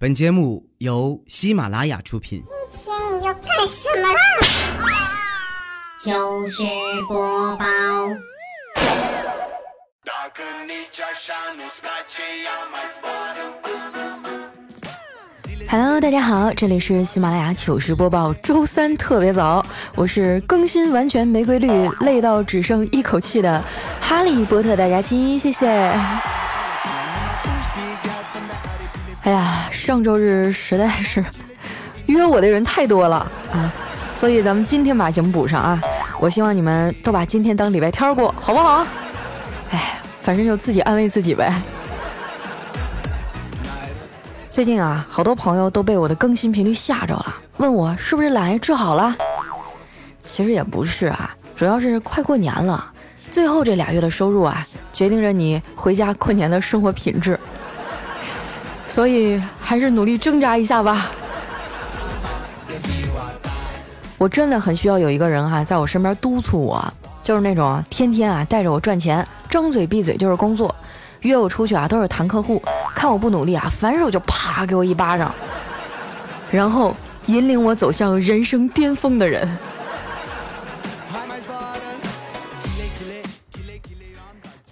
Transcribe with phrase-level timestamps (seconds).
[0.00, 2.40] 本节目由喜马拉雅出品。
[2.84, 4.20] 今天你要干什么啦？
[5.98, 6.62] 糗事
[7.08, 7.64] 播报
[15.68, 21.68] ，Hello，大家好，这里是喜马拉雅糗事播报，周三特别早，我是更新完全没规律，
[22.02, 23.64] 累到只剩一口气的
[24.00, 25.92] 哈利波特大家亲，谢谢。
[29.22, 31.24] 哎呀，上周日实在是
[32.06, 33.16] 约我的人太多了
[33.52, 33.72] 啊，
[34.14, 35.80] 所以咱们今天把节目补上啊。
[36.18, 38.86] 我希望你们都把今天当礼拜天过，好不好？
[39.70, 41.62] 哎，反正就自己安慰自己呗。
[44.48, 49.14] 最近啊，好多朋友都被我的更新频率吓着了，问我是不是懒癌治好了？
[50.22, 52.92] 其实也不是啊，主要是快过年了，
[53.30, 57.38] 最后这俩月的收入啊，决定着你回家过年的生活品质。
[58.98, 61.06] 所以还是努力挣扎一下吧。
[64.18, 70.74] 我真的很需要有一个人哈、在我身边督促我，就是那种天天啊带着我赚钱，张嘴闭嘴就是工作，
[71.20, 72.60] 约我出去啊都是谈客户，
[72.92, 75.32] 看我不努力啊，反手就啪给我一巴掌，
[76.50, 76.92] 然后
[77.26, 79.48] 引领我走向人生巅峰的人。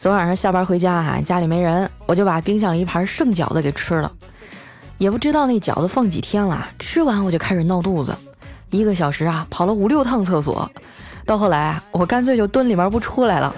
[0.07, 4.13] 昨晚上下班回家哈、家里没人，我就把冰箱里一盘剩饺子给吃了。
[4.99, 8.15] 也不知道那饺子放几天了，吃完我就开始闹肚子，
[8.71, 10.71] 一个小时啊跑了五六趟厕所，
[11.25, 13.53] 到后来啊我干脆就蹲里面不出来了。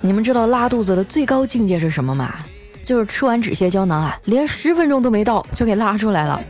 [0.00, 2.34] 你们知道拉肚子的最高境界是什么吗？
[2.82, 6.40] 就是吃完止泻胶囊啊，连十分钟都没到就给拉出来了，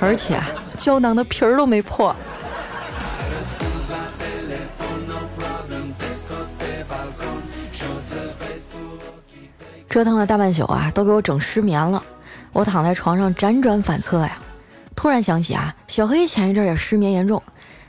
[0.00, 2.14] 而且啊胶囊的皮儿都没破。
[9.94, 12.02] 折腾了大半宿啊，都给我整失眠了。
[12.52, 14.38] 我躺在床上辗转反侧呀，
[14.96, 17.40] 突然想起啊，小黑前一阵也失眠严重，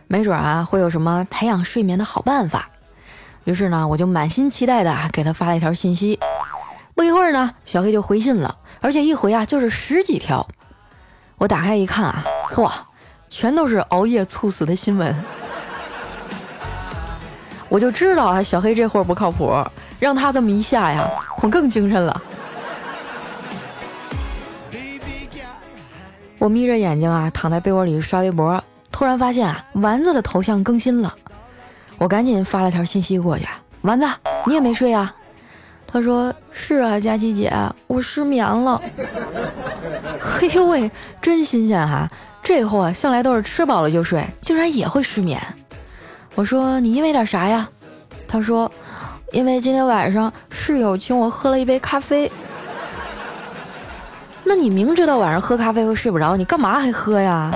[0.07, 2.69] 没准啊会有什么培养睡眠的好办法。
[3.45, 6.19] 于是呢，我就满心期待的给他发了一条信息。
[6.93, 10.47] 不一会儿呢，小黑就回信了，而且一回啊就是十几条。
[11.39, 12.71] 我打开一看啊，嚯，
[13.31, 15.15] 全都是熬夜猝死的新闻。
[17.67, 19.51] 我就知道啊，小黑这货不靠谱，
[20.05, 21.09] 让他这么一下呀，
[21.41, 22.21] 我更精神了。
[26.37, 31.11] 我眯着眼睛啊，躺在被窝里刷微博，突然发现啊，丸子的头像更新了，
[31.97, 33.47] 我赶紧发了条信息过去
[33.81, 34.07] ：“丸子，
[34.45, 35.11] 你也没睡啊？”
[35.91, 37.51] 他说：“是啊，佳琪姐，
[37.87, 38.79] 我失眠了。”
[40.21, 42.07] 嘿呦喂，真新鲜哈！
[42.43, 45.41] 这货，向来都是吃饱了就睡，竟然也会失眠。
[46.35, 47.67] 我说你因为点啥呀？
[48.27, 48.71] 他说，
[49.35, 52.31] 因为今天晚上室友请我喝了一杯咖啡。
[54.45, 57.53] 那你明知道晚上喝咖啡会睡不着，你干嘛还喝呀？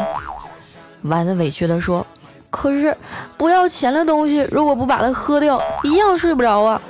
[1.04, 2.06] 丸子委屈地说
[2.52, 2.98] ：“可是
[3.38, 6.82] 不要钱的东西，如果不把它喝掉，一样睡不着啊。”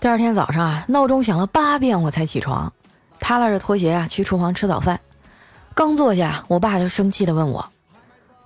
[0.00, 2.72] 第二天早上啊，闹钟响了八遍我才起床。
[3.20, 4.98] 踏拉着拖鞋啊，去厨房吃早饭。
[5.74, 7.68] 刚坐下，我爸就生气地问我：“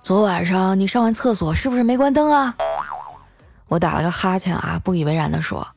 [0.01, 2.55] 昨晚上你上完厕所是不是没关灯啊？”
[3.69, 5.67] 我打了个哈欠啊，不以为然地说：“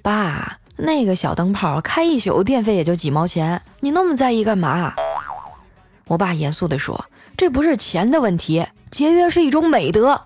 [0.00, 4.94] 爸，那个小灯泡开一宿电费也就几毛钱，你那么在意干嘛？”
[6.08, 7.04] 我爸严肃地说
[7.36, 10.18] ：“这不是钱的问题，节约是一种美德。”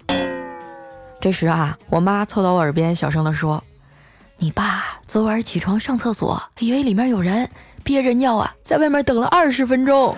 [1.21, 3.63] 这时啊，我妈凑到我耳边小声地说
[4.39, 7.51] ：“你爸昨晚起床上厕所，以为里面有人。”
[7.83, 10.15] 憋着尿啊，在外面等了二十分钟。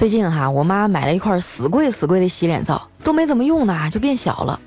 [0.00, 4.58] 最近哈，我妈买了一块死贵死贵的洗脸皂，都没怎么用呢，就变小了。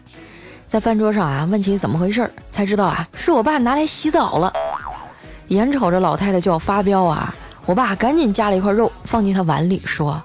[0.68, 4.54] 在饭桌上啊，问起怎么回事，才知道啊，是我爸拿来洗澡了。
[5.48, 7.34] 眼瞅着老太太就要发飙啊，
[7.66, 10.22] 我爸赶紧夹了一块肉放进她碗里，说：“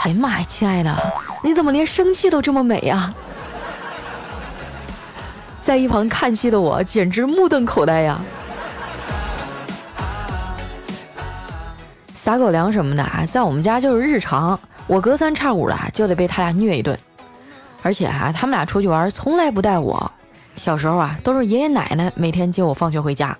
[0.00, 0.96] 哎呀妈呀，亲爱的，
[1.44, 3.12] 你怎么连生气都这么美呀？”
[5.60, 8.18] 在一旁看戏的我简直目瞪口呆呀！
[12.28, 16.98] 撒狗粮什么的啊，在我们家就是日常，我隔三差五的就得被他俩虐一顿。
[17.82, 20.12] 而且啊、他们俩出去玩从来不带我，
[20.54, 23.34] 小时候啊都是爷爷奶奶每天接我放学回家。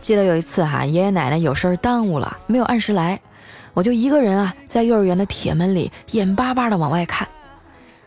[0.00, 3.20] 记得有一次哈、爷爷奶奶有事儿耽误了，没有按时来，
[3.74, 7.26] 我就一个人啊在幼儿园的铁门里眼巴巴的往外看。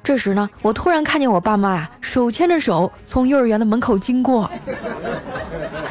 [0.06, 4.48] 这时呢，我突然看见我爸妈啊手牵着手从幼儿园的门口经过，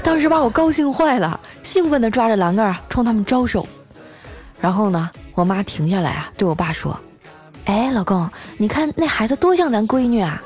[0.05, 3.66] 当时把我高兴坏了，兴奋地抓着栏杆啊冲他们招手。
[4.61, 6.96] 然后呢，我妈停下来啊，对我爸说
[7.66, 10.40] ：“哎，老公，你看那孩子多像咱闺女啊。”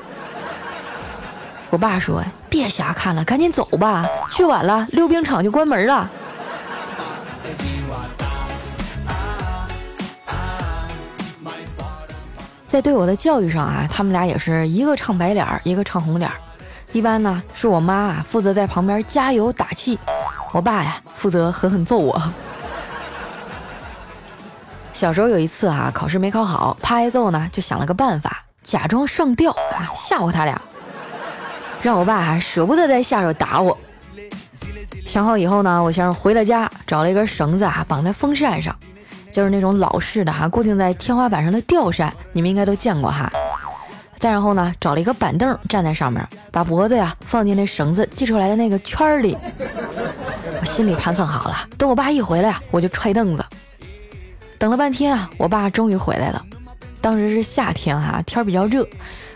[1.69, 6.09] 我爸说：“别瞎看了，赶紧走吧，去晚了溜冰场就关门了。”
[12.69, 16.37] 在对我的教育上啊，他们俩也是一个唱白脸儿，一个唱红脸儿。
[16.91, 19.97] 一般呢，是我妈啊负责在旁边加油打气，
[20.51, 22.21] 我爸呀负责狠狠揍我。
[24.93, 30.61] 小时候有一次啊，考试没考好，怕挨揍呢，就想了个办法，假装上吊啊吓唬他俩。
[31.81, 33.75] 让我爸还舍不得再下手打我。
[35.07, 38.75] 想好以后呢，我先是回了家，找了一根绳子啊，绑在风扇上，
[39.31, 43.31] 就是那种老式的哈，固定在天花板上的吊扇，你们应该都见过哈。
[44.17, 49.37] 再然后呢，找了一个板凳站在上面，把脖子呀放进那绳子系出来的那个圈里。
[50.59, 53.45] 我心里盘算好了，等我爸一回来啊，我就踹凳子。
[54.57, 56.43] 等了半天啊，我爸终于回来了。
[56.99, 58.85] 当时是夏天哈，天比较热。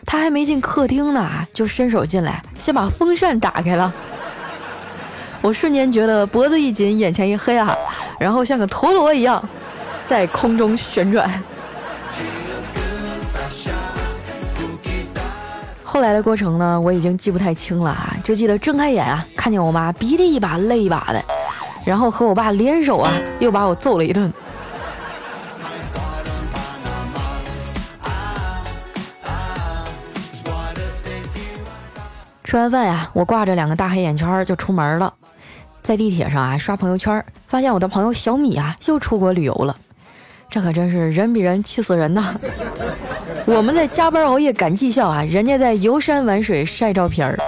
[0.06, 3.94] 他还没进客厅呢，就伸手进来，先把风扇打开了。
[5.42, 7.74] 我瞬间觉得脖子一紧，眼前一黑啊，
[8.20, 9.42] 然后像个陀螺一样
[10.06, 11.42] 在空中旋转。
[15.84, 21.24] 后来的过程呢，我已经记不太清了啊，就记得睁开眼啊，看见我妈鼻涕一把泪一把的，
[21.86, 24.34] 然后和我爸联手啊，又把我揍了一顿。
[32.44, 35.14] 吃完饭呀，我挂着两个大黑眼圈就出门了，
[35.82, 39.76] 在地铁上啊刷朋友圈，发现我的朋友小米啊又出国旅游了，
[40.54, 42.36] 这可真是人比人气死人呐！
[43.44, 47.40] 我们在加班熬夜赶绩效啊，人家在游山玩水晒照片儿。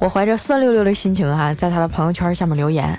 [0.00, 2.98] 我怀着酸溜溜的心情哈，在他的朋友圈下面留言：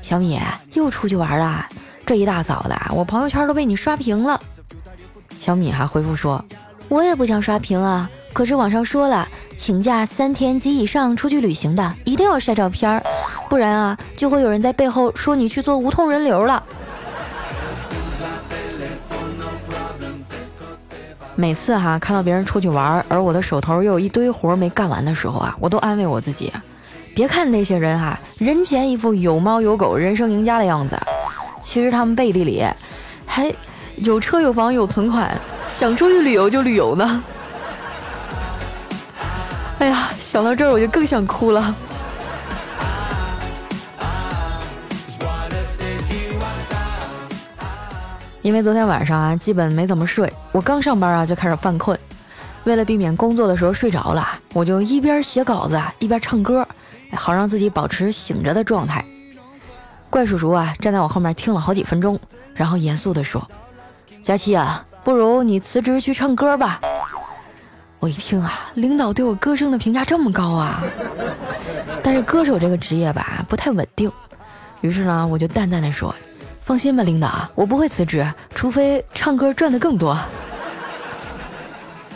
[0.00, 0.40] 小米
[0.72, 1.66] 又出去玩了，
[2.06, 4.40] 这一大早的，我朋友圈都被你刷屏了。
[5.38, 6.42] 小米还回复说：
[6.88, 8.10] 我也不想刷屏啊。
[8.32, 13.02] 可是网上说了，请假三天及以上出去旅行的，一定要晒照片儿，
[13.50, 16.64] 不然啊，就会有人在背后说你去做无痛人流了。
[21.40, 26.52] 每次哈看到别人出去玩，而我的手头又有一堆活没干完的时候啊，我都安慰我自己，
[27.14, 30.98] 别看那些人哈，人前一副有猫有狗、人生赢家的样子，
[31.60, 32.64] 其实他们背地里
[33.24, 33.54] 还
[33.98, 35.32] 有车有房有存款，
[35.68, 37.22] 想出去旅游就旅游呢。
[39.78, 41.72] 哎呀，想到这儿我就更想哭了。
[48.48, 51.98] 因为昨天晚上啊，基本没怎么睡，我刚上班啊就开始犯困。
[52.64, 56.66] 为了避免工作的时候睡着了，我就一边写稿子一边唱歌，
[57.12, 59.04] 好让自己保持醒着的状态。
[60.08, 62.18] 怪叔叔啊站在我后面听了好几分钟，
[62.54, 63.46] 然后严肃地说
[64.24, 66.80] ：“佳琪啊，不如你辞职去唱歌吧。”
[68.00, 70.82] 我一听啊，领导对我歌声的评价这么高啊！
[72.02, 74.10] 但是歌手这个职业吧，不太稳定。
[74.80, 76.14] 于是呢，我就淡淡的说
[76.68, 80.14] ：“放心吧，领导，我不会辞职，除非唱歌赚的更多。”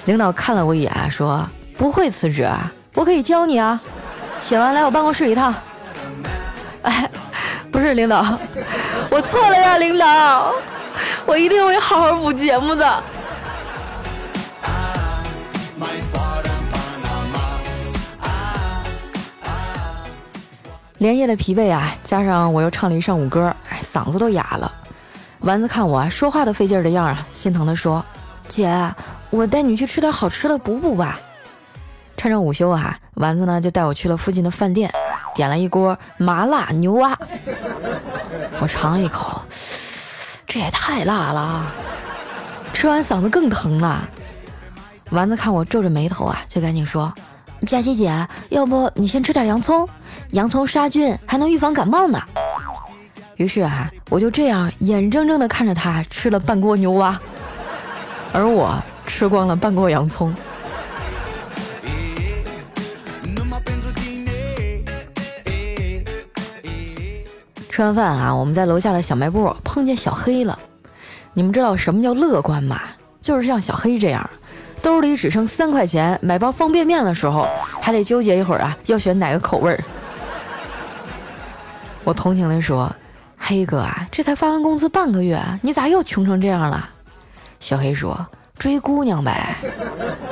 [0.04, 1.42] 领导看了我一眼，说
[1.78, 2.46] ：“不会辞职，
[2.92, 3.80] 我可以教你啊，
[4.42, 5.54] 写完来我办公室一趟。”
[6.84, 7.10] 哎，
[7.72, 8.38] 不是领导，
[9.08, 10.52] 我错了呀，领导，
[11.24, 13.02] 我一定会好好补节目的。
[20.98, 23.56] 连夜的疲惫啊，加上我又唱了一上午歌，
[23.92, 24.72] 嗓子都哑了。
[25.40, 28.04] 丸子看我说话都费劲的样啊，心疼的说
[28.48, 28.70] ：“姐，
[29.30, 31.18] 我带你去吃点好吃的补补吧。”
[32.16, 34.88] 趁着午休啊，丸子呢就带我去了附近的饭店，
[35.34, 37.18] 点了一锅麻辣牛蛙。
[38.60, 39.42] 我尝了一口，
[40.46, 41.66] 这也太辣了，
[42.72, 44.08] 吃完嗓子更疼了。
[45.10, 47.12] 丸子看我皱着眉头啊，就赶紧说
[47.66, 49.88] ：“佳琪姐，要不你先吃点洋葱。”
[50.30, 52.22] 洋葱杀菌还能预防感冒呢。
[53.42, 57.20] 于是啊，我就这样眼睁睁地看着他吃了半锅牛蛙，
[58.32, 60.32] 而我吃光了半锅洋葱。
[67.68, 70.56] 吃完饭啊，我们在楼下的小卖部碰见小黑了。
[71.34, 72.80] 你们知道什么叫乐观吗？
[73.20, 74.30] 就是像小黑这样，
[74.80, 77.48] 兜里只剩三块钱买包方便面的时候，
[77.80, 79.80] 还得纠结一会儿啊，要选哪个口味儿。
[82.04, 82.94] 我同情的说
[83.44, 86.88] ：“黑哥啊，这才发完工资半个月，你咋又穷成这样了？”
[87.58, 88.24] 小黑说
[88.56, 89.56] ：“追姑娘呗。”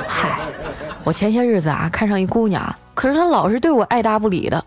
[0.07, 0.39] 嗨，
[1.03, 4.63] 我前些日子啊看上一姑娘，可是她老是对我爱答不理的。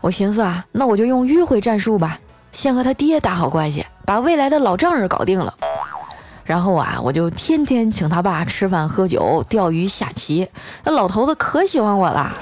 [0.00, 2.18] 我寻思啊，那我就用迂回战术吧，
[2.52, 5.52] 先和她爹打好关系，把未来的老丈人搞定了。
[6.42, 10.48] 然后啊，我就天天请他爸吃饭、喝酒、钓鱼、下棋，
[10.82, 12.32] 那老头子可喜欢我了。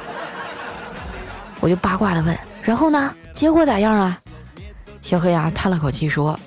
[1.60, 3.12] 我就八卦的问：“然后呢？
[3.34, 4.18] 结果咋样啊？”
[5.02, 6.38] 小黑啊叹了口气说：“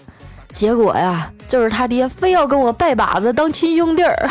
[0.51, 4.29] 结果呀，就是他爹非要跟我拜把子当亲兄弟儿。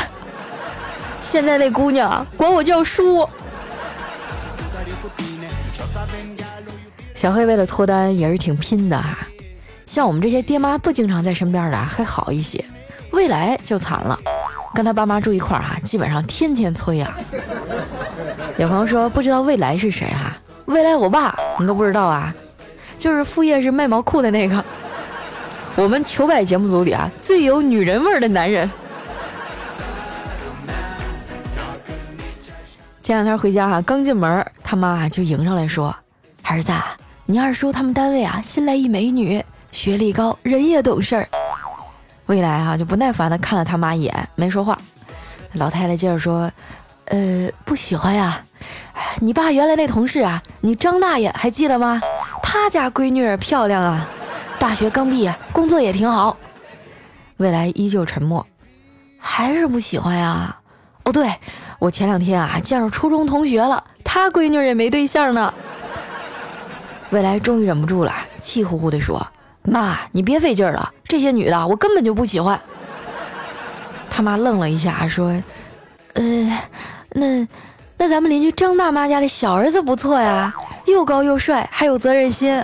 [1.20, 3.28] 现在那姑娘管我叫叔。”
[7.14, 9.18] 小黑为了脱单也是挺拼的哈。
[9.86, 12.64] 像我们这些爹妈不经常在身边的还好一些，
[13.12, 14.18] 未来就惨了，
[14.74, 17.16] 跟他爸妈住一块儿哈，基本上天天催啊。
[18.56, 20.32] 有朋友说不知道未来是谁哈？
[20.64, 22.34] 未来我爸你都不知道啊？
[23.04, 24.64] 就是副业是卖毛裤的那个，
[25.76, 28.70] 我们糗百节目组里啊最有女人味的男人。
[33.02, 35.94] 前两天回家哈，刚进门，他妈就迎上来说
[36.44, 36.72] ：“儿子，
[37.26, 41.28] 你二叔他们单位啊新来一美女，学历高，人也懂事儿。”
[42.24, 44.78] 未来啊就不耐烦的看了他妈一眼，没说话。
[45.52, 46.50] 老太太接着说
[47.12, 48.40] ：“呃，不喜欢呀。”
[49.20, 52.00] 你爸原来那同事啊，你张大爷还记得吗？
[52.54, 54.08] 他家闺女漂亮啊，
[54.60, 56.36] 大学刚毕业，工作也挺好。
[57.38, 58.46] 未来依旧沉默，
[59.18, 60.56] 还是不喜欢呀？
[61.02, 61.34] 哦，对
[61.80, 65.52] 我前两天啊见着初中同学了，他闺女也没对象呢。
[67.10, 69.26] 未来终于忍不住了，气呼呼地说
[69.68, 72.58] ：“妈，你别费劲了，这些女的我根本就不喜欢。”
[74.08, 75.34] 他妈愣了一下，说
[76.14, 76.22] ：“呃，
[77.10, 77.48] 那……”
[77.98, 80.52] 那咱们邻居张大妈家的小儿子不错呀，
[80.84, 82.62] 又高又帅，还有责任心。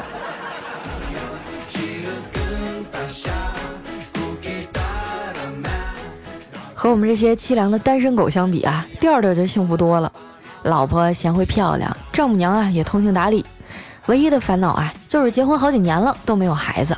[6.75, 10.11] 和我们这些凄凉的单身狗相比啊，调调就幸福多了。
[10.63, 13.45] 老婆贤惠漂亮，丈母娘啊也通情达理，
[14.07, 16.97] 唯一的烦恼啊就是结婚好几年了都没有孩子。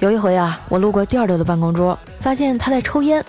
[0.00, 3.24] 有一回啊，我路过调调的办公桌，发现他在抽烟，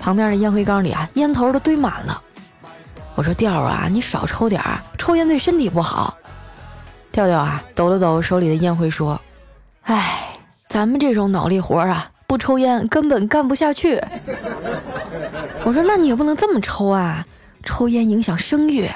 [0.00, 2.20] 旁边的烟灰缸里啊烟头都堆满了。
[3.14, 6.16] 我说调啊，你少抽点儿，抽烟对身体不好。
[7.10, 9.20] 调调啊，抖了抖手里的烟灰，说
[9.82, 10.32] ：“哎，
[10.68, 14.00] 咱们这种脑力活啊，不抽烟根本干不下去。
[15.66, 17.26] ”我说：“那你也不能这么抽啊，
[17.64, 18.88] 抽烟影响声誉。”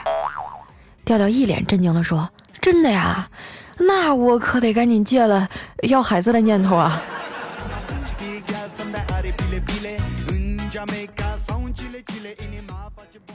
[1.04, 2.30] 调调一脸震惊地说
[2.62, 3.28] ：“真的呀？
[3.76, 5.48] 那我可得赶紧戒了
[5.88, 7.02] 要孩子的念头啊。”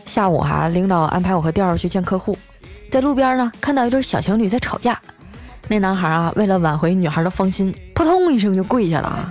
[0.07, 2.37] 下午哈，领导安排我和调儿去见客户，
[2.91, 5.00] 在路边呢看到一对小情侣在吵架，
[5.69, 9.29] 那男孩啊为了挽回女孩的芳心，扑通一声就跪下了，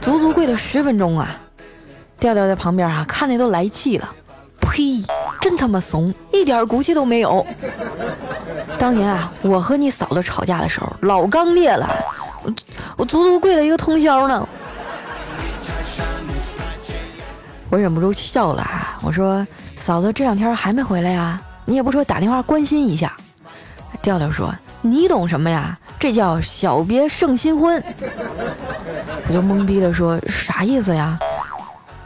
[0.00, 1.28] 足足跪了十分钟啊。
[2.18, 4.08] 调调在旁边啊看的都来气了，
[4.58, 5.04] 呸，
[5.42, 7.46] 真他妈怂，一点骨气都没有。
[8.78, 11.86] 当年啊我和你嫂子吵架的时候老刚烈了，
[12.42, 12.50] 我
[12.96, 14.48] 我足足跪了一个通宵呢。
[17.68, 19.46] 我忍不住笑了啊，我说。
[19.78, 21.40] 嫂子这两天还没回来呀？
[21.66, 23.14] 你也不说打电话关心一下。
[24.00, 25.78] 调调说：“你懂什么呀？
[25.98, 27.82] 这叫小别胜新婚。”
[29.28, 31.18] 我就懵逼的说：“啥意思呀？”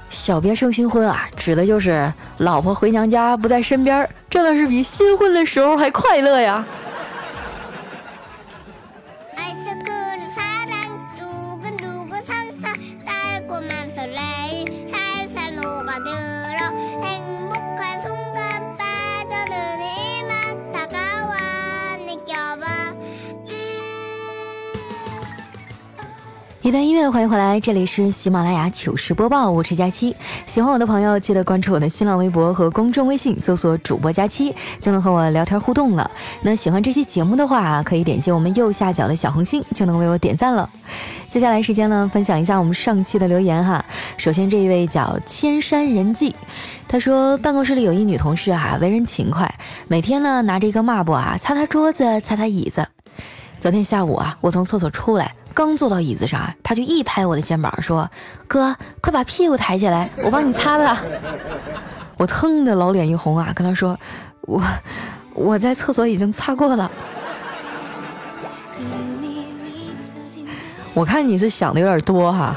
[0.09, 6.65] 小别胜新婚啊，指的就是老婆回娘家不在身边，这倒是比新婚的时候还快乐呀。
[27.11, 30.15] 欢迎回来，这里是喜马拉雅糗事播报，我是佳期。
[30.47, 36.09] 喜欢我的朋友，记得关注我的新浪微博和公众微信，搜索主播佳期，就能和我聊天互动了。
[36.43, 40.71] 那喜欢这期节目的话，可以点击我们右下角的小红心，就能为我点赞了。
[41.29, 43.85] 接下来时间呢，分享一下我们上期的留言哈。
[44.17, 46.37] 首先这一位叫千山人迹，
[46.87, 49.53] 他说办公室里有一女同事啊，为人勤快，
[49.89, 52.87] 每天呢拿着一个抹布啊，擦擦桌子，擦擦椅子。
[53.59, 55.35] 昨天下午啊，我从厕所出来。
[55.53, 58.09] 刚坐到椅子上，他就一拍我的肩膀，说
[58.49, 60.97] ：“哥，快把屁股抬起来，我帮你擦擦。
[62.17, 63.99] ”我腾的老脸一红啊，跟他说
[64.43, 64.63] ：“我
[65.35, 66.91] 我在厕所已经擦过了。
[70.95, 72.55] ”我看你是想的有点多哈。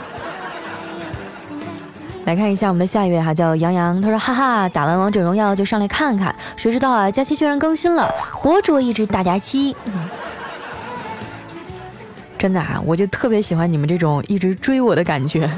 [2.26, 9.76] 来看一下我们的下一位哈，叫杨洋，他说：“哈哈，打完王者荣耀就上来看看，谁知道啊，假期居然更新了，活捉一只大假期。”
[12.44, 15.50] 真的啊，我就特别喜欢你们这种一直追我的感觉。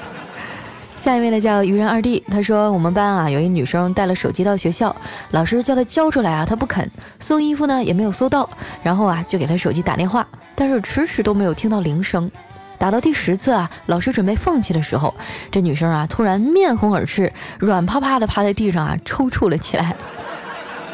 [0.94, 4.94] 下一位呢叫愚人二弟，他说我们班啊有一女生带了手机到学校，
[5.30, 6.86] 老师叫她交出来啊，她不肯，
[7.18, 8.46] 搜衣服呢也没有搜到，
[8.82, 12.30] 然后啊就给她手机打电话，但是迟迟都没有听到铃声，
[12.76, 15.14] 打到第十次啊，老师准备放弃的时候，
[15.50, 19.96] 这女生啊突然面红耳赤，软趴趴的趴在地上啊抽搐了起来。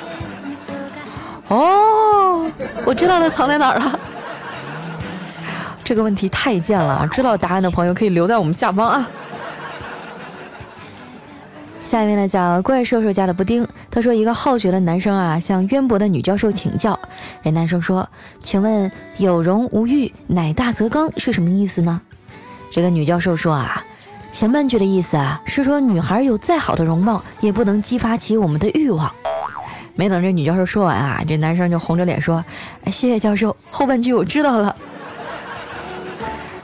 [1.50, 2.48] 哦，
[2.84, 3.98] 我知道她藏在哪儿了。
[5.84, 9.08] 这个问题太贱了，知道答案的朋友可以留在我们下方啊。
[11.82, 16.98] 下面呢叫怪兽兽家的布丁，他说一个好学的男生啊向渊博的女教授请教，
[17.44, 18.08] 这男生说
[18.40, 22.00] ：“请问有容无欲，乃大则刚是什么意思呢？”
[22.72, 23.84] 这个女教授说啊，
[24.30, 29.12] 前半句的意思啊是说女孩有再好的容貌，也不能激发起我们的欲望。
[29.94, 32.42] 没等这女教授说完啊，这男生就红着脸说
[32.84, 34.74] ：“哎，谢谢教授，后半句我知道了。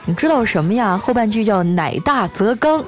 [0.09, 0.97] 你知道什么呀？
[0.97, 2.83] 后半句叫乃大则刚。”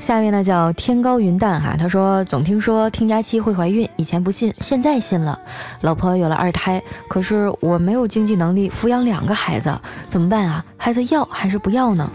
[0.00, 5.38] 下面呢叫天高云淡哈，他说总听说听佳期会怀孕，以前不信，现在信了。
[5.82, 10.64] 老婆有了二胎，可是我没有经济能力抚养两个孩子，怎么办啊？
[10.78, 12.10] 孩子要还是不要呢？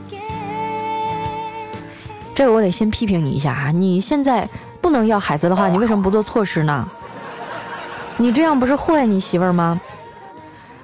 [2.34, 4.50] 这个我得先批评你一下哈，你现在
[4.82, 6.90] 不能要孩子的话，你为什么不做措施呢？
[8.18, 9.80] 你这样不是祸害你媳妇儿吗？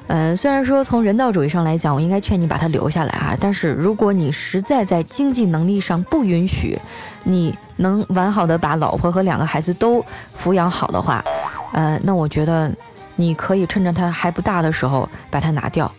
[0.07, 6.77] 嗯，虽然说从人道主义上来讲，我应该劝你把他留下来啊，但是如果你实在在经济能力上不允许，
[7.23, 10.05] 你能完好的把老婆和两个孩子都
[10.37, 11.23] 抚养好的话，
[11.71, 12.71] 呃，那我觉得
[13.15, 15.89] 你可以趁着他还不大的时候把他拿掉。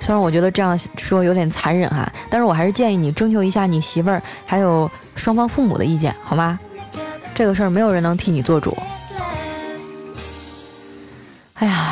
[0.00, 6.58] 虽然我觉得这样说有点残忍哈，但是我还是建议你征求一下你媳妇儿还有双方父母的意见，好吗？
[7.34, 8.76] 这个事儿没有人能替你做主。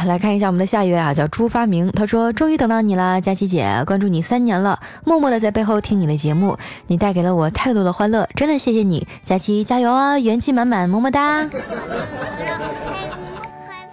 [0.07, 1.91] 来看一下我们的下一位啊，叫朱发明。
[1.93, 11.49] 他说：“终于等到你了，佳琪姐，关注你三年了，默默的在背后听你的节目，你带给了我太多的欢乐，真的谢谢你，佳琪加油啊，元气满满，么么哒。”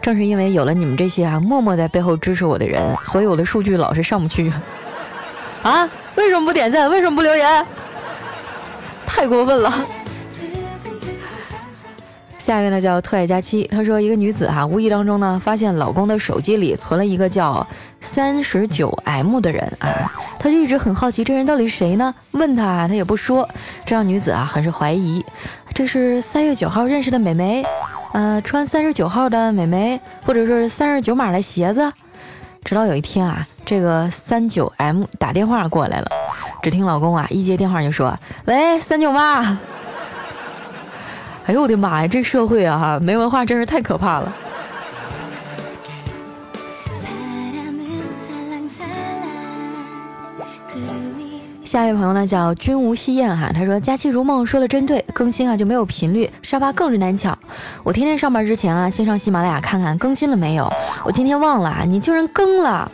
[0.01, 4.51] 正是因为有了你们这些啊，默默在背后支持我的人，所以我的数据老是上不去。
[5.61, 5.89] 啊？
[6.15, 6.89] 为什么不点赞？
[6.89, 7.65] 为什么不留言？
[9.05, 9.73] 太过分了。
[12.39, 17.65] 下一位呢叫特爱佳期，她说一个女子哈，无意当中呢发现老公的手机里存了一个叫
[18.02, 22.15] 三十九 M 的人啊，她就一直很好奇这人到底是谁呢？
[22.32, 23.47] 问他他也不说，
[23.86, 25.23] 这让女子啊很是怀疑，
[25.73, 27.63] 这是三月九号认识的美眉，
[28.13, 31.91] 呃，穿三十九号的美眉，或者是三十九码的鞋子。
[32.63, 36.08] 直到有一天啊，这个三九 M 打电话过来了，
[36.62, 39.60] 只听老公啊一接电话就说：“喂，三九妈。”
[41.49, 42.07] 哎呦我的妈呀！
[42.07, 44.31] 这社会啊，哈，没文化真是太可怕了。
[51.65, 57.35] 下一位朋友呢叫君无戏宴哈，他说佳期如梦说的真对，更新啊就没有频率，沙发更是难抢。
[57.83, 60.71] 我天天上班之前啊，先上喜马拉雅看看更新了没有。
[61.03, 62.91] 我今天忘了，你竟然更了，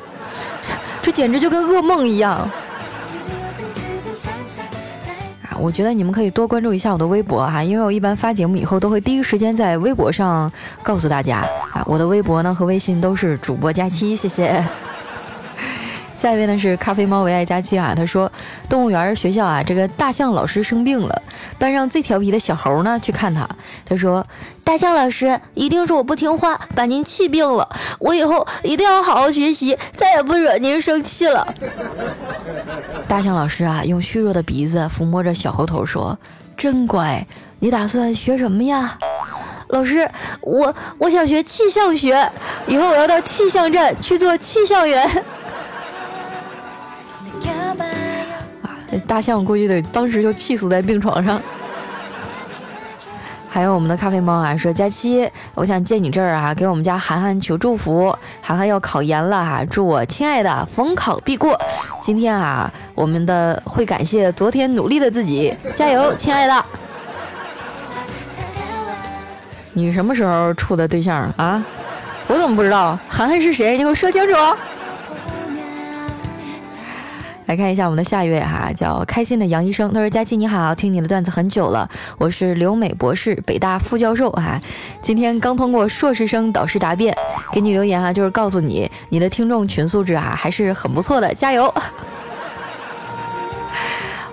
[1.02, 2.50] 这简直就跟噩梦一样。
[5.60, 10.52] 我觉得你们可以多关注一下我的微博哈，因为我一般发节目以后都会第一时间在微博上
[10.84, 11.40] 告诉大家
[11.72, 11.84] 啊。
[11.86, 14.64] 我的微博呢和微信都是主播佳期，谢谢。
[16.16, 18.32] 下一位呢是咖啡猫为爱佳期啊，他说
[18.70, 21.22] 动物园学校啊，这个大象老师生病了，
[21.60, 23.48] 班上最调皮的小猴呢去看他，
[23.86, 24.26] 他说
[24.64, 31.46] 大象老师一定是我不听话把您气病了，我以后一定要好好学习，再也不惹您生气了。
[33.08, 36.18] 大象老师啊，用虚弱的鼻子抚摸着小猴头说
[36.58, 37.28] ：“真乖，
[37.60, 38.98] 你打算学什么呀？”
[39.70, 40.10] 老师，
[40.42, 42.32] 我我想学气象学，
[42.68, 45.24] 以后我要到气象站去做气象员。
[49.08, 51.42] 大象估计得当时就气死在病床上。
[53.48, 58.14] 还有我们的咖啡猫啊，说佳期，我想借你这儿啊，给我们家涵涵求祝福。
[58.42, 61.58] 涵涵要考研了哈，祝我亲爱的逢考必过。
[62.02, 66.66] 今天啊，我们的会感谢昨天努力的自己，加油，亲爱的。
[69.72, 71.64] 你什么时候处的对象啊？
[72.28, 73.00] 我怎么不知道？
[73.08, 73.78] 涵涵是谁？
[73.78, 74.34] 你给我说清楚。
[77.46, 79.94] 来看一下我们的下一位哈，叫开心的杨医生。
[79.94, 84.60] 他说：“佳琪你好，听你的段子很久了，我是留美博士，北大副教授哈。
[85.04, 87.16] 今天刚通过硕士生导师答辩，
[87.52, 91.72] 给你留言哈，就是告诉你你的听众群素质啊还是很不错的，加油！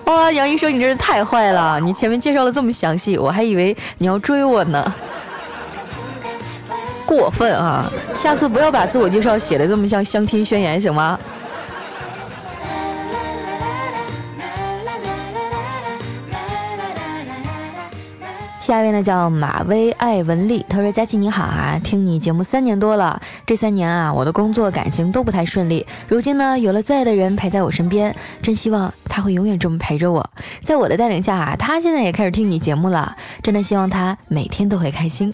[0.05, 4.91] 哇，杨医生你真是太坏了，你前面介绍的这么详细，我还以为你要追我呢，
[7.05, 7.85] 过分啊！
[8.15, 11.19] 下次不要把自我介绍写的这么像相亲宣言，行吗？”
[18.63, 25.85] 下一位呢叫马威艾文丽，他说：“佳琪你好啊，听你节目三年多了，这三年啊，我的工作感情都不太顺利。
[26.07, 30.29] 如今呢，有了最爱的人陪在我身边，真希望他会永远这么陪着我。
[30.63, 35.33] 在我的带领下啊，他现在也开始听你节目了，真的希望他每天都会开心。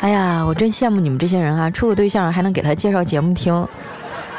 [0.00, 3.64] 哎呀，我真羡慕你们这些人啊，处个对象还能给他介绍节目听，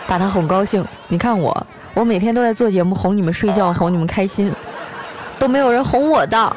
[0.05, 0.85] 把他哄高兴。
[1.07, 4.51] 你看我，我每天都在做节目哄你们睡觉，哄你们开心。”
[5.41, 6.55] 都没有人哄我的。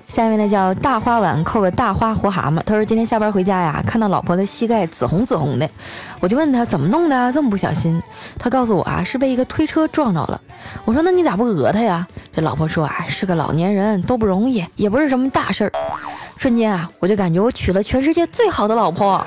[0.00, 2.60] 下面呢叫大花碗扣个大花活蛤蟆。
[2.64, 5.68] 他说今天下班回家呀，看到老婆的膝盖紫红紫红的，
[6.20, 8.00] 我就问他怎么弄的，这么不小心。
[8.38, 10.40] 他告诉我啊，是被一个推车撞着了。
[10.84, 12.06] 我说那你咋不讹他呀？
[12.32, 15.72] 这老婆说啊，是个老年人，都不容易，也不是什么大事儿。
[16.38, 19.26] 瞬间啊，我就感觉我娶了全世界最好的老婆，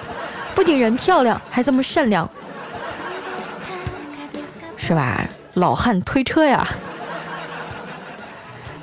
[0.56, 2.30] 不仅人漂亮，还这么善良，
[4.78, 5.28] 是吧？
[5.56, 6.68] 老汉推车呀。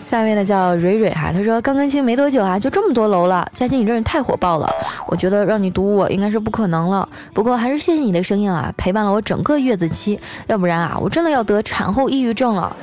[0.02, 3.48] 下面呢叫蕊蕊哈，他说刚更新没多久啊，就这么多楼了。
[3.52, 4.70] 佳琪，你真是太火爆了，
[5.08, 7.08] 我觉得让你读我应该是不可能了。
[7.34, 12.76] 不过还是谢谢你的声音啊，陪伴了我整个月子期，要不然啊，我真的要得产后抑郁症了。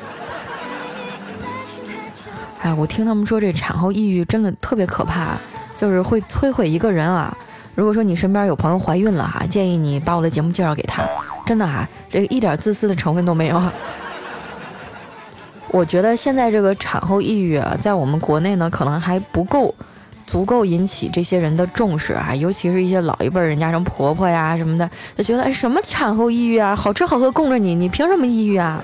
[2.63, 5.35] 哎，我听他们说这产后抑郁真的特别可怕，
[5.75, 7.35] 就是会摧毁一个人啊。
[7.75, 11.03] 如果说你身边有朋友怀孕了哈，建议你把我的节目介绍给他，
[11.45, 13.61] 真的哈，这个一点自私的成分都没有。
[15.71, 19.75] 我觉得现在这个产后抑郁啊，在我们国内呢，可能还不够
[20.25, 28.81] 足够引起这些人的重视啊，尤其是一些老一辈人家什么婆婆呀什么的，就觉得哎什么产后抑郁啊，好吃好喝供着你，你凭什么抑郁啊？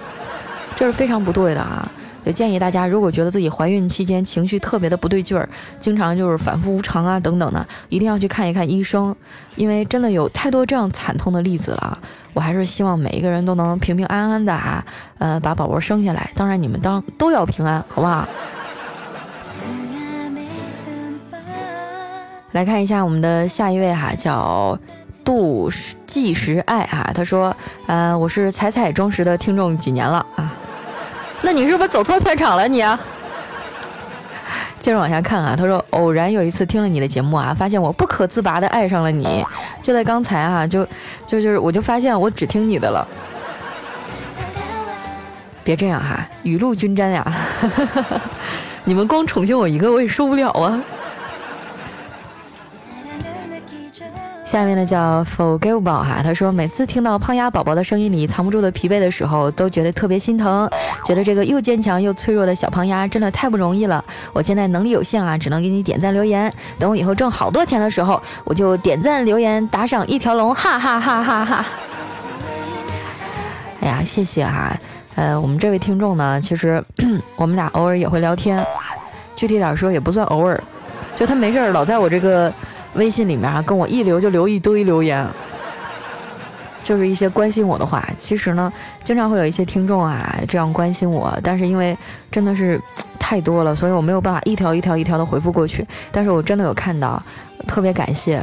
[0.75, 1.89] 这是非常不对的啊。
[2.29, 5.49] 就建议大家，如果觉得自己怀孕期间情绪特别的不对劲儿，
[5.81, 9.15] 经常就是反复无常啊等等的，一定要去看一看医生，
[9.55, 11.97] 因为真的有太多这样惨痛的例子了。
[12.33, 14.85] 我还是希望每一个人都能平平安安的啊，
[15.17, 16.29] 呃，把宝宝生下来。
[16.35, 18.29] 当然，你们当都要平安，好不好？
[22.53, 24.77] 来看一下我们的下一位哈，叫
[25.25, 25.71] 杜
[26.05, 30.53] 纪时爱哈，他说，呃，我是彩彩忠实的听众几年了啊。
[31.41, 32.67] 那你是不是走错片场了？
[32.67, 32.79] 你，
[34.79, 35.55] 接着往下看啊。
[35.57, 39.43] 他说，偶然有一次听了你的节目啊，发现我不可自拔的爱上了你。
[39.81, 40.85] 就在刚才啊，就
[41.25, 43.07] 就就是，我就发现我只听你的了。
[45.63, 47.25] 别这样哈，雨露均沾呀。
[48.83, 50.81] 你们光宠幸我一个，我也受不了啊。
[54.49, 60.67] 下面呢叫 Forgivable 哈，他说每次听到胖丫宝宝的声音里藏不住的疲惫的时候，都觉得特别心疼，
[61.05, 64.03] 觉得这个又坚强又脆弱的小胖丫真的太不容易了。
[64.33, 66.51] 我现在能力有限啊，只能给你点赞留言。
[66.79, 71.65] 等我以后挣好多钱的时候，我就点赞留言打赏一条龙，哈哈哈哈哈。
[73.81, 74.75] 哎呀，谢谢哈。
[75.13, 76.83] 呃，我们这位听众呢，其实
[77.37, 78.65] 我们俩偶尔也会聊天，
[79.35, 80.59] 具体点说也不算偶尔，
[81.15, 82.51] 就他没事老在我这个。
[82.95, 85.25] 微信里面啊，跟我一留就留一堆留言，
[86.83, 88.07] 就是一些关心我的话。
[88.17, 88.71] 其实呢，
[89.03, 91.97] 经常会有一些听众啊这样关心我，但是因为
[92.31, 92.81] 真的是
[93.19, 95.85] 太多了，所以我没有办法一条一条一条的回复过去。
[96.11, 97.21] 但是我真的有看到，
[97.67, 98.41] 特别感谢，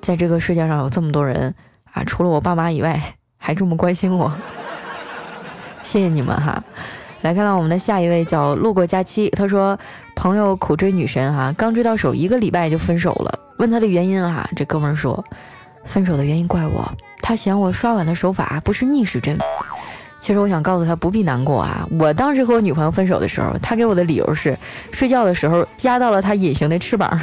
[0.00, 1.54] 在这个世界上有这么多人
[1.92, 3.00] 啊，除了我爸妈以外，
[3.38, 4.30] 还这么关心我，
[5.82, 6.62] 谢谢你们哈。
[7.22, 9.78] 来看到我们的下一位叫路过佳期，他说
[10.16, 13.38] 朋友苦追女神哈，刚追到手一个礼拜就分手了。
[13.60, 15.22] 问他的原因啊，这哥们儿说，
[15.84, 19.38] 分手的原因怪我，他嫌我刷碗的手法不是逆时针。
[20.18, 24.58] 其实我想告诉他不必难过啊，我当时和我女朋友分手的时候，他给我的理由是
[24.92, 27.20] 睡觉的时候压到了他隐形的翅膀。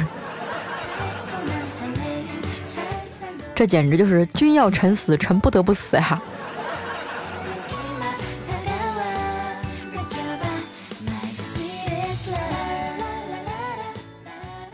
[3.52, 6.22] 这简直就是君要臣死，臣不得不死呀。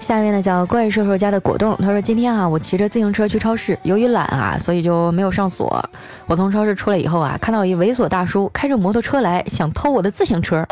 [0.05, 5.83] 下面呢叫怪兽兽家的果冻，他说今天啊，我骑着自行车去超市，由于懒啊，所以就没有上锁。
[6.27, 10.63] 我从超市出来以后啊，看到一猥琐大叔开着摩托车来，想偷我的自行车。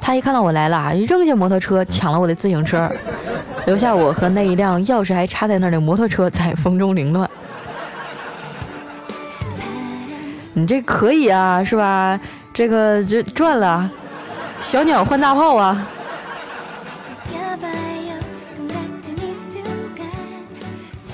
[0.00, 2.90] 他一看到我来了啊，扔下摩托车抢了我的自行车，
[3.66, 7.28] 留下我和那一辆钥匙还插在那儿的摩托车在风中凌乱。
[10.54, 12.18] 你这可以啊，是吧？
[12.54, 13.90] 这个这赚了，
[14.58, 15.86] 小鸟换大炮啊！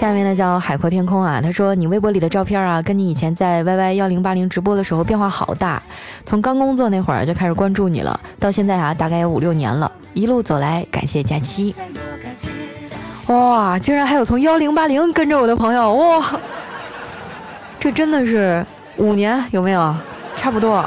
[0.07, 5.83] 下面呢叫海阔天空啊，他说你微博里的照片啊，跟你以前在 Y Y 幺零八零直播的时候变化好大，
[6.25, 11.75] 从刚工作那会儿就开始关注你了，到现在啊大概有五六年了，一路走来感谢假期。
[13.27, 16.39] 哇，居然还有从幺零八零跟着我的朋友哇，
[17.81, 18.65] 这真的是
[18.99, 19.93] 五年有没有？
[20.37, 20.85] 差不多。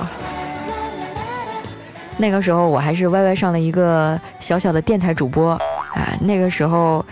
[2.15, 5.51] 那个时候我还是 YY 上了一个小小的电台主播，
[5.93, 7.05] 啊，那个时候，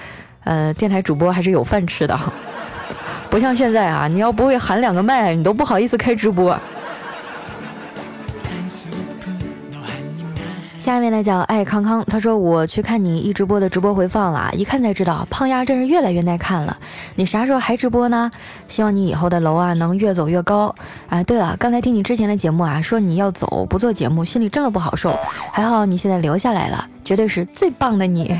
[0.47, 2.17] 呃，电台主播还是有饭吃的，
[3.29, 6.57] 不像现在啊，你要不会喊两个麦，你都不好意思开直播。
[10.79, 16.77] 下面呢叫爱康康，他说我去看你一直播的直播回放了，一看才知道胖丫真是越来越耐看了。
[17.15, 18.31] 你啥时候还直播呢？
[18.69, 20.73] 希望你以后的楼啊能越走越高。
[21.09, 25.13] 啊，对了，刚才听你之前的节目啊，说你要走不做节目，心里真的不好受。
[25.51, 28.33] 还好你现在留下来了，绝对是最棒的你。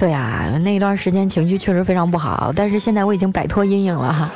[0.00, 4.30] 对啊，那一段时间情绪确实非常不好，但是现在我已经摆脱阴影了哈。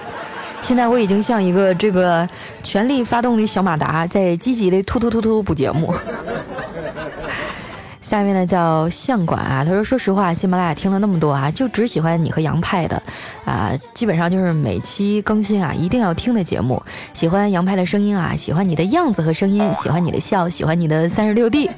[0.61, 2.29] 现在我已经像一个这个
[2.63, 5.95] 全力发动的小马达，在积极的突突突突补节目。
[8.03, 13.03] 下面呢叫相管啊，他说：“说实话，喜马拉雅听了那么多啊，就只喜欢你和杨派的
[13.47, 16.83] 啊，基本上就是每期更新啊一定要听的节目。
[17.15, 21.71] 喜欢杨派的声音啊，喜欢你的样子和声音，喜欢你的笑，喜欢你的三十六 D，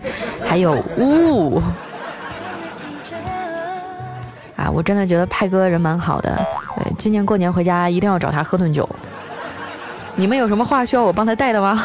[0.45, 1.63] 还有呜。”
[4.57, 6.37] 啊，我真的觉得派哥人蛮好的，
[6.77, 8.89] 对，今年过年回家一定要找他喝顿酒。
[10.15, 11.85] 你们有什么话需要我帮他带的吗？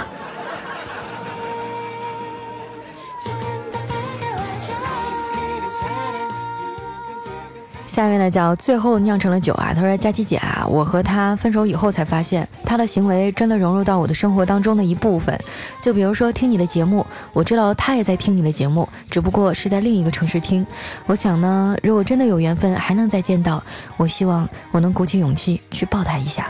[7.92, 15.38] 下面呢叫最后酿成了酒啊，他说佳琪姐啊，我和他分手以后才发现，他的行为真的融入到我的生活当中的一部分。
[15.82, 20.66] 就比如说听你的节目，我知道他也在听你的节目，只不过是在另一个城市听。
[21.06, 23.62] 我想呢，如果真的有缘分还能再见到，
[23.98, 26.48] 我希望我能鼓起勇气去抱他一下。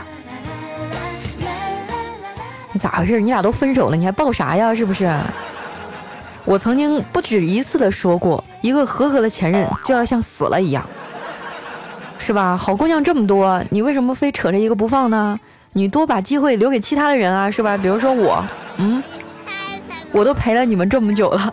[2.72, 3.20] 你咋回事？
[3.20, 4.72] 你俩都分手了，你还抱啥呀？
[4.72, 5.12] 是不是？
[6.44, 10.88] 我曾经不止一次的说过，一个合格的前任就要像死了一样。
[12.24, 12.56] 是吧？
[12.56, 15.36] 好姑娘这么多，你为什么非扯着一个不放呢？
[15.72, 17.76] 你多把机会留给其他的人啊，是吧？
[17.76, 18.44] 比如说我，
[18.76, 19.02] 嗯，
[20.12, 21.52] 我都陪了你们这么久了。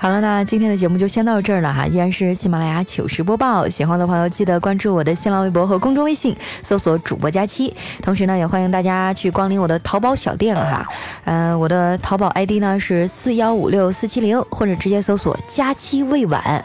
[0.00, 3.68] 好了，那今天的节目就先到这儿了哈，依然是喜马拉雅糗事播报。
[3.68, 7.74] 喜欢的朋友记得关注我的新浪微博和公众微信，搜索主播佳期。
[8.00, 10.86] 同时呢，也欢迎大家去光临我的淘宝小店哈。
[11.24, 16.64] 嗯，我的淘宝 ID 呢是四幺五六四七零，或者直接搜索佳期未晚，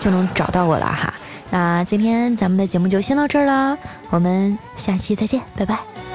[0.00, 1.14] 就能找到我了哈。
[1.50, 3.78] 那今天咱们的节目就先到这儿了，
[4.10, 6.11] 我们下期再见，拜拜。